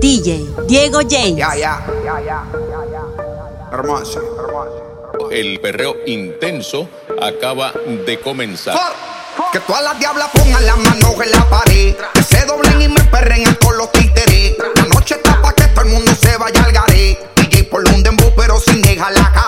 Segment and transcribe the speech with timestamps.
[0.00, 1.36] DJ Diego James.
[1.36, 3.72] Ya, ya, ya, ya, ya, ya.
[3.72, 4.20] Hermoso,
[5.30, 6.88] El perreo intenso
[7.20, 7.72] acaba
[8.06, 8.78] de comenzar.
[9.52, 11.96] Que todas las diablas pongan las manos en la pared.
[12.14, 14.56] Que se doblen y me perren con los títeres.
[14.76, 17.18] La noche está pa' que todo el mundo se vaya al garé.
[17.36, 19.47] DJ por un dembow, pero sin dejarla caer.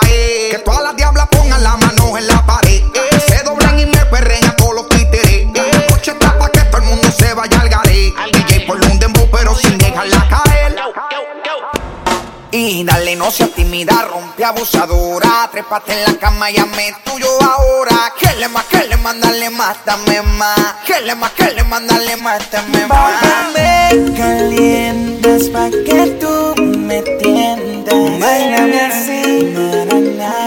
[13.21, 15.47] no seas tímida, rompe abusadora.
[15.51, 18.11] Trépate en la cama y hazme tuyo ahora.
[18.19, 20.75] Que le más, que le más, dale más, dame más.
[20.87, 23.53] Que le más, que le más, dale más, dame más.
[23.53, 28.19] Me calientas pa' que tú me tiendas.
[28.19, 29.53] Bailame así,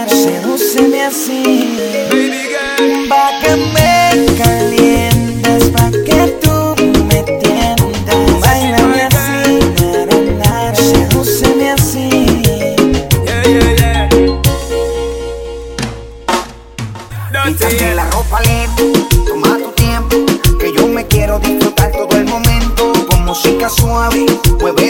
[0.09, 1.47] sedúceme así.
[3.07, 3.94] Pa' que me
[17.67, 18.83] Quítate la ropa lento,
[19.25, 20.17] toma tu tiempo,
[20.59, 22.93] que yo me quiero disfrutar todo el momento.
[23.09, 24.27] Con música suave,
[24.61, 24.84] mueve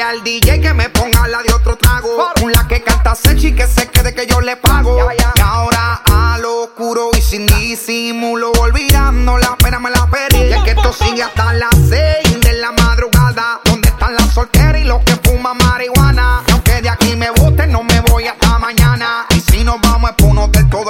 [0.00, 2.08] Dile al DJ que me ponga la de otro trago.
[2.42, 4.96] Una que canta sexy que se quede que yo le pago.
[4.96, 10.38] Y ahora a lo oscuro y sin disimulo, olvidando la pena me la perdí.
[10.38, 13.60] Y es que esto sigue hasta las seis de la madrugada.
[13.62, 16.44] ¿Dónde están las solteras y los que fuman marihuana?
[16.46, 19.26] Y aunque de aquí me boten, no me voy hasta mañana.
[19.36, 20.89] Y si nos vamos es por un hotel todo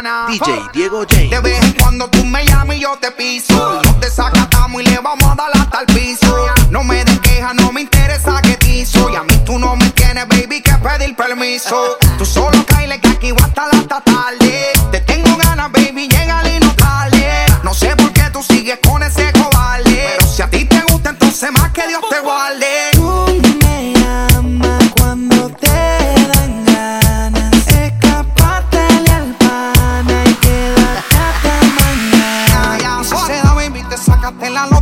[0.00, 1.28] DJ Diego James.
[1.28, 3.80] De vez en cuando tú me llamas y yo te piso.
[3.82, 6.46] Y nos desacatamos y le vamos a dar hasta el piso.
[6.70, 9.10] No me des queja, no me interesa que te hizo.
[9.10, 11.98] Y a mí tú no me tienes, baby, que pedir permiso.
[12.16, 14.72] Tú solo caile que aquí voy hasta la hasta tarde.
[14.90, 17.44] Te tengo ganas, baby, llega y no tarde.
[17.62, 20.16] No sé por qué tú sigues con ese cobarde.
[20.16, 22.90] Pero si a ti te gusta, entonces más que Dios te guarde.
[22.94, 23.26] Tú
[23.62, 23.99] me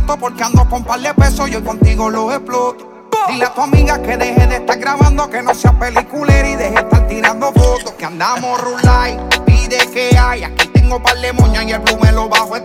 [0.05, 2.87] porque ando con par de pesos, yo contigo lo exploto.
[3.27, 6.71] Dile a tu amiga que deje de estar grabando, que no sea peliculera y deje
[6.71, 7.91] de estar tirando fotos.
[7.97, 10.43] Que andamos rulay, pide que hay.
[10.43, 12.63] Aquí tengo par de moñas y el blue me lo bajo el.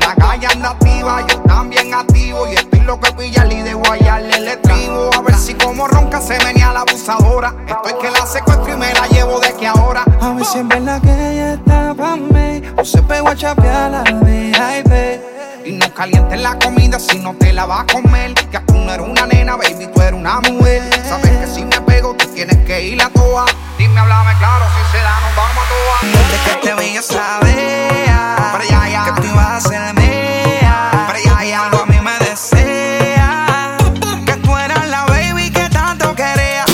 [0.00, 2.46] La calle anda activa, yo también activo.
[2.46, 5.10] Y estoy loco de pillarle y de guayarle el estribo.
[5.14, 7.54] A ver si como ronca se venía la abusadora.
[7.66, 10.04] Estoy que la secuestro y me la llevo de que ahora.
[10.20, 13.90] A ver si es verdad que ella está pa' mí O se pegó a chapear
[13.90, 15.35] la VIP
[15.66, 18.34] Y no calientes la comida si no te la vas a comer.
[18.34, 20.82] Que tú no eres una nena, baby, tú eres una mujer.
[21.08, 23.44] Sabes que si me pego, tú tienes que ir a toa.
[23.76, 25.98] Dime, háblame claro, si se da, nos vamos a toa.
[26.12, 29.04] Desde que te yo sabía Pero ya, ya.
[29.06, 31.70] Que tú ibas a ser mía Pero ya, ya.
[31.70, 33.76] Tú a mí me deseas
[34.24, 36.64] Que tú eras la baby que tanto quería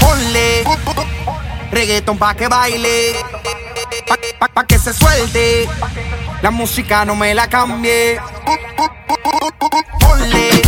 [0.00, 0.64] Ponle
[1.70, 3.14] reggaeton pa' que baile,
[4.08, 5.68] pa, pa- pa' que se suelte.
[6.48, 8.18] La música no me la cambie.
[10.00, 10.67] Ponle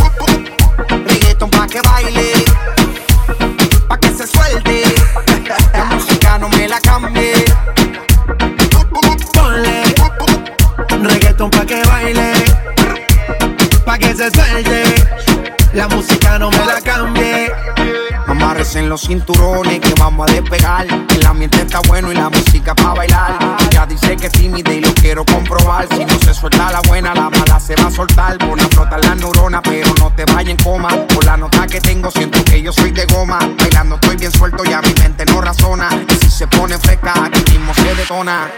[18.91, 20.85] los cinturones que vamos a despegar.
[20.85, 23.39] El ambiente está bueno y la música pa' bailar.
[23.71, 25.87] Ya dice que es tímida y lo quiero comprobar.
[25.95, 28.37] Si no se suelta la buena, la mala se va a soltar.
[28.39, 30.89] Pon a flotar la neurona, pero no te vayas en coma.
[31.07, 33.39] Por la nota que tengo, siento que yo soy de goma.
[33.57, 35.87] Bailando estoy bien suelto, ya mi mente no razona.
[36.09, 38.51] Y si se pone fresca, aquí mismo se detona.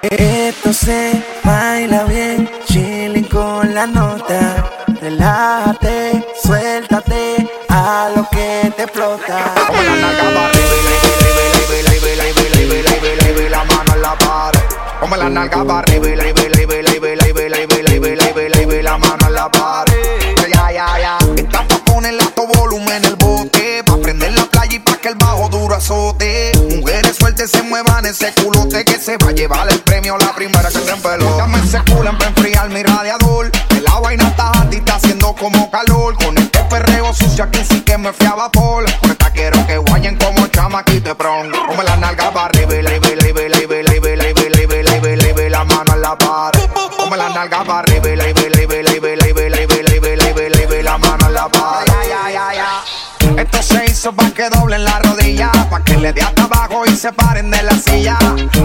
[0.00, 4.72] Esto se baila bien, chilling con la nota.
[5.02, 6.95] Relájate, suéltate
[15.36, 17.56] nalga para arriba y la y la y la y la y la
[18.08, 20.34] y la arriba la mano en la pared.
[20.54, 21.18] Ya, ya, ya.
[21.36, 23.82] Esta pa' ponerle alto volumen en el bote.
[23.84, 26.52] Pa' prender la playa y pa' que el bajo duro azote.
[26.70, 30.68] Mujeres sueltas se muevan ese culote que se va a llevar el premio la primera
[30.70, 31.36] que se empeló.
[31.36, 33.50] Dame ese culo para enfriar mi radiador.
[33.50, 36.14] Que la vaina está y está haciendo como calor.
[36.16, 38.86] Con este perreo sucio aquí sí que me fui a vapor.
[39.02, 41.50] Ahorita quiero que guayen como chamaquito de pron.
[41.66, 42.94] Come la nalga para arriba y la
[55.96, 58.18] rodilla, pa' que le dé hasta abajo y se paren de la silla.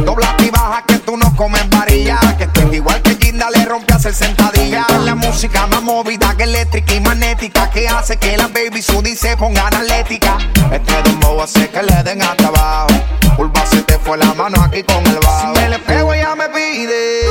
[0.05, 3.93] Dobla y baja que tú no comes varilla, que estoy igual que Ginda le rompe
[3.93, 4.85] a hacer sentadilla.
[5.03, 9.35] La música más movida que eléctrica y magnética que hace que las baby sudi se
[9.37, 10.37] pongan atlética.
[10.71, 12.87] Este dembow hace que le den hasta abajo.
[13.35, 15.55] Curva se te fue la mano aquí con el bajo.
[15.55, 17.21] Si me le pego ella me pide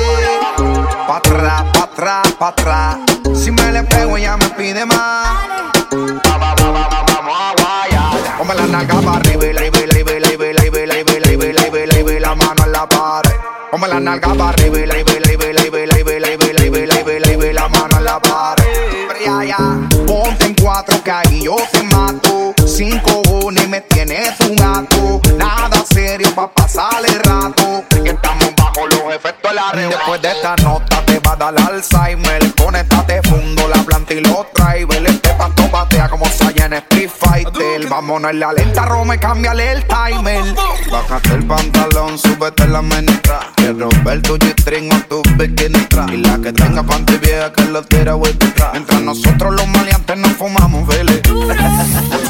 [1.06, 2.96] pa' atrás, pa' atrás, pa' atrás.
[3.34, 5.29] Si me le pego ella me pide más.
[13.80, 17.52] Come la nalga para arriba y la y la y y y y y y
[17.54, 20.06] la mano en la pared.
[20.06, 22.52] Ponte en cuatro que ahí yo te mato.
[22.66, 25.22] Sin cojones me tienes un gato.
[25.38, 27.82] Nada serio pa' pasar el rato.
[27.88, 29.88] Que estamos bajo los efectos de la red.
[29.88, 32.54] Después de esta nota te va a dar Alzheimer.
[32.56, 35.10] Conéctate fundo la planta y los drivers.
[35.10, 36.74] Este pato batea como Saya en
[37.44, 37.88] lighter.
[37.88, 40.54] Vámonos en la lenta, Rome, cámbiale el timer.
[40.90, 43.40] Bájate el pantalón, súbete la menestra.
[43.56, 45.86] Quiero ver tu G-string o tu bikini.
[46.12, 48.70] Y la que tenga panty vieja que lo tira vuelta tra.
[48.72, 51.20] Mientras nosotros los maleantes nos fumamos, vele.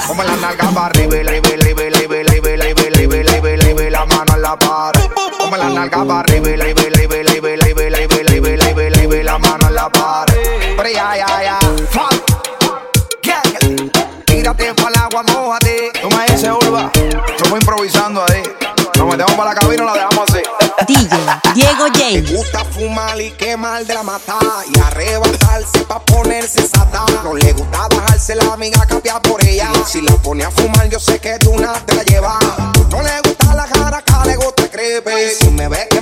[0.07, 4.35] Como la nalga va arriba, vele, vele, vele, vele, vele, vele, vele, vele, la mano
[4.35, 4.93] en la par.
[5.39, 9.69] Como la nalga va arriba, vele, vele, vele, vele, vele, vele, vele, vele, la mano
[9.69, 10.27] en la par.
[10.77, 11.59] Pero ya, ya, ya.
[11.91, 12.31] Fuck.
[13.23, 14.00] Yeah.
[14.57, 15.93] Tírate para el agua, mojate.
[16.01, 16.91] Tú me dices, Urba.
[16.95, 18.43] Estamos improvisando ahí.
[18.99, 20.43] Nos metemos para la cabina y la dejamos así.
[20.89, 21.09] DJ
[21.55, 22.33] Diego Le J.
[22.35, 27.87] gusta fumar y quemar de la mata Y arrebatarse pa' ponerse sata No le gusta
[27.89, 31.55] bajarse la amiga capia por ella Si la pone a fumar yo sé que tú
[31.59, 32.39] nada te la llevas
[32.91, 36.00] No le gusta la cara, acá le gusta el crepe Si me ve quemando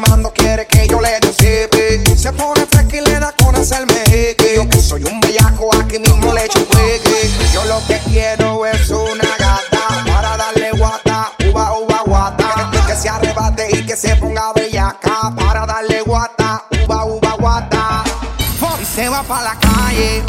[19.29, 20.25] pa' la calle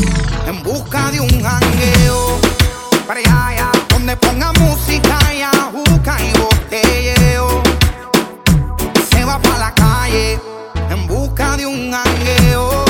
[0.45, 2.39] En busca de un jangueo
[3.07, 7.63] Para allá, allá Donde ponga música y ajuca y botelleo
[9.09, 10.39] se va pa' la calle
[10.89, 12.85] en busca de un jangueo.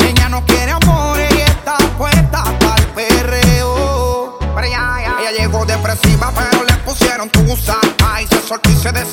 [0.00, 4.38] Ella no quiere amor y está puesta para el perreo.
[4.56, 5.16] Ya, ya.
[5.20, 7.78] Ella llegó depresiva, pero le pusieron tusa.
[8.04, 9.11] Ay, se soltó y se desabotonó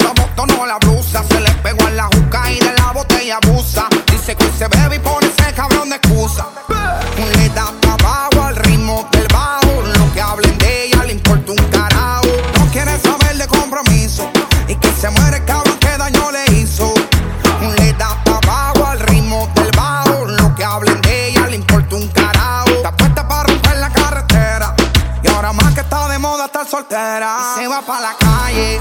[21.49, 22.69] le importa un carajo.
[22.69, 24.75] Está puesta para romper la carretera.
[25.23, 27.55] Y ahora más que está de moda estar soltera.
[27.55, 28.79] Se va pa' la calle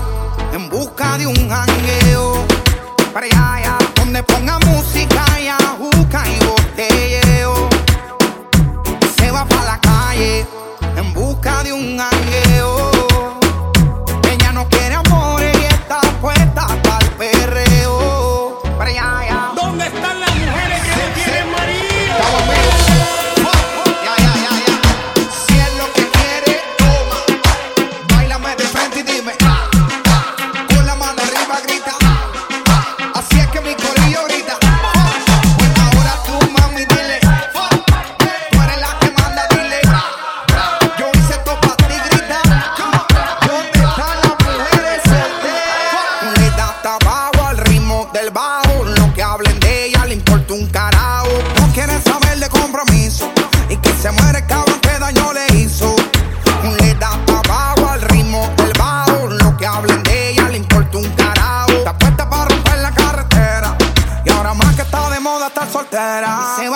[0.53, 2.47] en busca de un jangueo.
[3.13, 5.28] Para allá, donde ponga música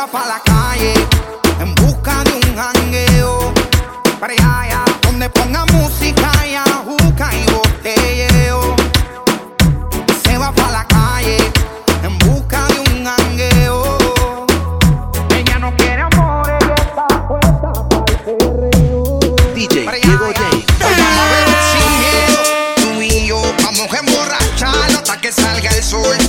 [0.03, 0.95] va pa' la calle
[1.61, 3.53] en busca de un jangueo.
[4.19, 8.75] Para allá, donde ponga música y ajuca y botelleo.
[10.25, 11.37] Se va pa' la calle
[12.03, 13.99] en busca de un jangueo.
[15.37, 19.21] Ella no quiere amor, ella está puesta pa'l perreo.
[19.55, 20.51] DJ Para Diego allá.
[20.51, 20.75] J.
[20.81, 22.41] Vamos a beber sin miedo,
[22.83, 26.22] tú y yo vamos a emborracharnos hasta que salga el sol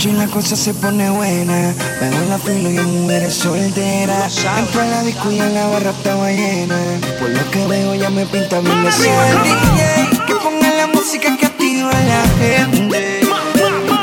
[0.00, 1.74] noche la cosa se pone buena.
[1.98, 4.34] Pego la fila y mujeres solteras.
[4.58, 6.78] Entro a la disco y en la barra estaba llena.
[7.18, 9.48] Por lo que veo ya me pinta bien suerte.
[9.48, 13.20] DJ, que ponga la música que activa a la gente.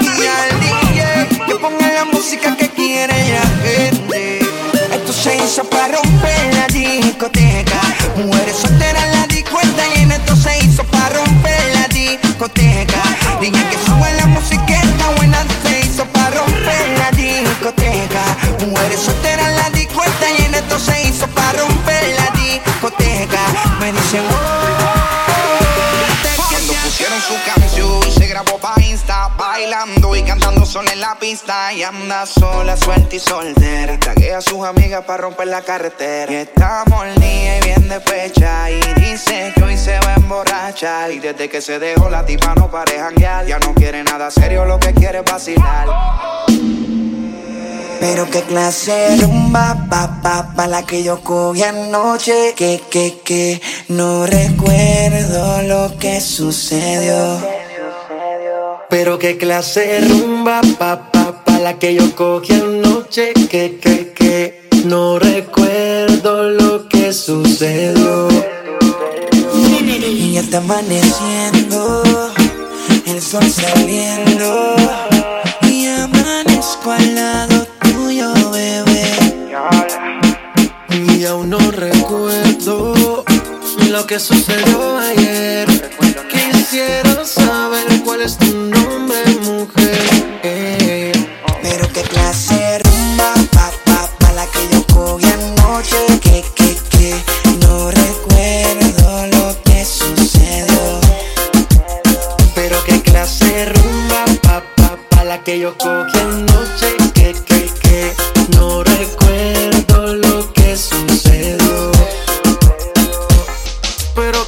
[0.02, 4.40] Y al DJ, que ponga la música que quiere la gente.
[4.94, 7.82] Esto se hizo para romper la discoteca.
[8.18, 9.07] Mujeres solteras
[30.78, 31.74] sola en la pista.
[31.74, 34.00] Y anda sola, suelta y soltera.
[34.00, 36.32] Taguea a sus amigas para romper la carretera.
[36.32, 38.70] Y está y bien despecha.
[38.70, 41.12] Y dice que hoy se va a emborrachar.
[41.12, 43.46] Y desde que se dejó la tipa no pare janguear.
[43.46, 45.88] Ya no quiere nada serio, lo que quiere es vacilar.
[48.00, 52.54] Pero qué clase de rumba, pa, pa, pa, la que yo cogí anoche.
[52.56, 57.57] Que, que, que, no recuerdo lo que sucedió.
[58.90, 64.14] Pero qué clase de rumba, pa, pa, pa, la que yo cogí anoche, que, que,
[64.14, 68.30] que, no recuerdo lo que sucedió.
[70.10, 72.04] Y ya está amaneciendo,
[73.06, 74.76] el sol saliendo.
[75.64, 79.04] Y amanezco al lado tuyo, bebé.
[81.18, 83.26] Y aún no recuerdo
[83.90, 85.68] lo que sucedió ayer.
[86.30, 88.77] Quisiera saber cuál es tu nombre,
[89.26, 89.77] mujer.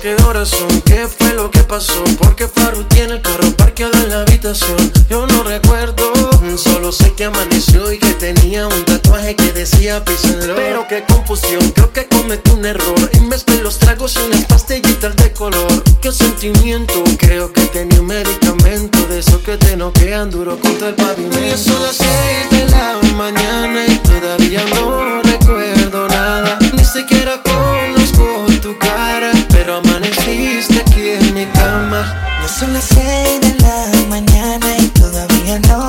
[0.02, 2.02] Qué horas son, qué fue lo que pasó.
[2.20, 4.78] Porque Faru tiene el carro parqueado en la habitación.
[5.10, 6.14] Yo no recuerdo,
[6.58, 10.56] solo sé que amaneció y que tenía un tatuaje que decía Love.
[10.56, 13.10] Pero qué confusión, creo que cometí un error.
[13.12, 15.84] Y mezclé los tragos y unas pastillitas de color.
[16.02, 20.96] Qué sentimiento, creo que tenía un medicamento de esos que te noquean duro contra el
[20.96, 21.58] pavimento.
[21.58, 26.58] Son las seis de la mañana y todavía no recuerdo nada.
[26.74, 27.99] Ni siquiera conozco
[29.50, 32.02] pero amaneciste aquí en mi cama.
[32.42, 35.89] Ya son las seis de la mañana y todavía no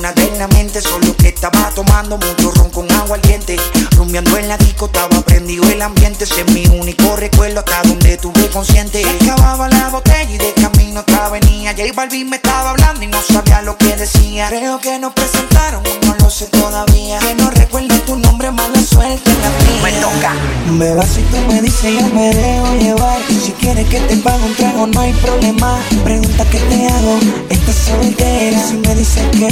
[0.00, 3.56] nada en la mente, solo que estaba tomando mucho ron con agua al diente.
[3.96, 8.16] Rumbeando en la disco, estaba prendido el ambiente, ese es mi único recuerdo hasta donde
[8.16, 9.02] tuve consciente.
[9.20, 11.72] Acababa la botella y de camino otra venía.
[11.72, 14.48] J Balvin me estaba hablando y no sabía lo que decía.
[14.48, 17.18] Creo que nos presentaron, no lo sé todavía.
[17.18, 19.82] Que no recuerdo tu nombre, mala suerte en la mía.
[19.82, 20.34] Me toca.
[20.70, 24.44] me vas y tú me dices yo me dejo llevar Si quieres que te pague
[24.44, 29.50] un trago no hay problema Pregunta qué te hago, estás soltera Si me dices que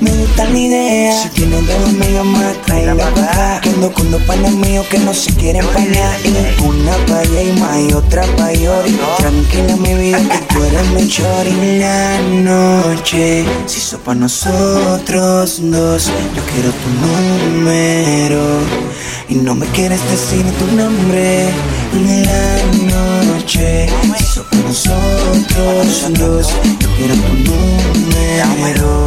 [0.00, 1.22] me gusta la idea.
[1.22, 4.98] Si tienes dos amigas más, tráela para acá Que ando con dos panas míos que
[4.98, 9.76] no se quieren pañar Y una pa' allá y más y otra pa' llorar Tranquila
[9.76, 11.78] mi vida que tú eres mi chori.
[11.78, 16.10] La noche si hizo pa' nosotros dos.
[16.36, 16.88] Yo quiero tu
[17.58, 18.42] número
[19.28, 21.48] y no me quieres decir tu nombre.
[21.94, 23.88] En la noche.
[24.72, 26.48] Nosotros dos,
[26.78, 29.06] yo quiero tu número.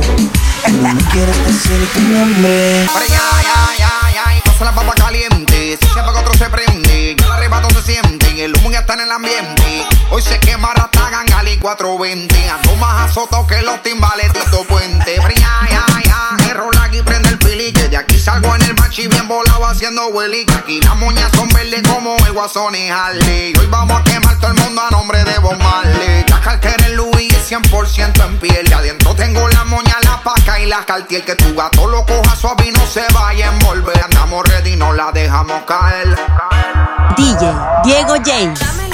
[0.80, 2.88] No me quieres decir tu nombre.
[2.94, 5.76] Pero ya, ya, ya, ya, y pasa la papa caliente.
[5.82, 8.46] Si se apaga otro se prende, ya el arrebato se siente.
[8.46, 9.88] El humo ya está en el ambiente.
[10.12, 12.48] Hoy se quema Ratagan Gali 420.
[12.48, 15.16] Ando más azotado que los timbales Tito Puente.
[15.18, 15.95] Pero ya, ya, ya,
[18.96, 20.46] machi bien volado haciendo hueli.
[20.46, 23.54] Que aquí las moñas son verdes como el guasón y Harley.
[23.60, 26.24] Hoy vamos a quemar todo el mundo a nombre de Bob Marley.
[26.30, 28.70] La cartera en Louis es 100% en piel.
[28.70, 31.26] Y adentro tengo la moña, la paca y la cartier.
[31.26, 34.02] Que tu gato lo coja suave no se vaya a envolver.
[34.04, 36.16] Andamos ready, no la dejamos caer.
[37.18, 38.85] DJ Diego James.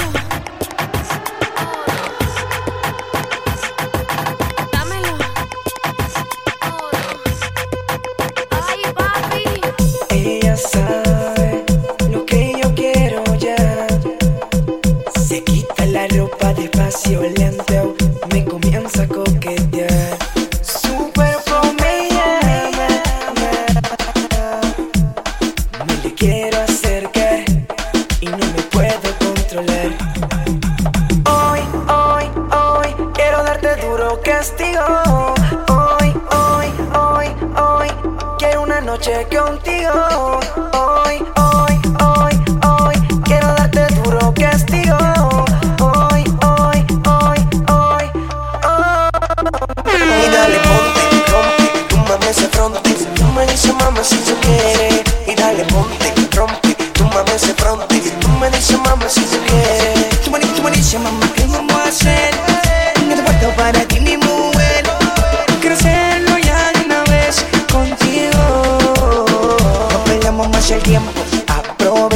[34.22, 35.34] Castigo.
[35.68, 37.26] Hoy, hoy, hoy,
[37.56, 37.88] hoy,
[38.38, 40.71] quiero una noche contigo.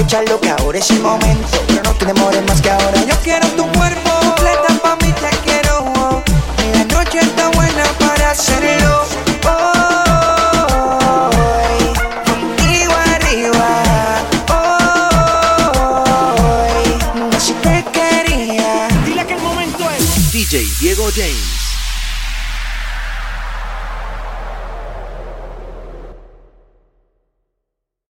[0.07, 1.49] Aprovecha lo que ahora es el momento.
[1.67, 3.05] Pero no te demores más que ahora.
[3.09, 4.11] Yo quiero tu cuerpo.
[4.21, 6.23] Completa pa' mí te quiero.
[6.63, 9.16] Y la noche está buena para hacerlo.